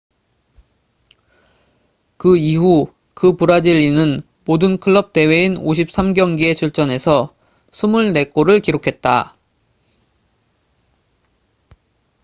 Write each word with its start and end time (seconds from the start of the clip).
그 2.17 2.35
이후 2.35 2.91
그 3.13 3.37
브라질인은 3.37 4.23
모든 4.45 4.79
클럽 4.79 5.13
대회인 5.13 5.53
53경기에 5.53 6.57
출전해서 6.57 7.35
24골을 7.71 8.63
기록했다 8.63 9.35